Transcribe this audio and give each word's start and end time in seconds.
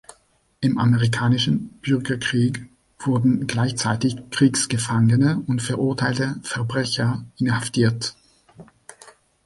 Im 0.61 0.79
Amerikanischen 0.79 1.67
Bürgerkrieg 1.79 2.65
wurden 3.01 3.45
gleichzeitig 3.45 4.15
Kriegsgefangene 4.31 5.43
und 5.45 5.61
verurteilte 5.61 6.37
Verbrecher 6.41 7.23
inhaftiert. 7.37 8.15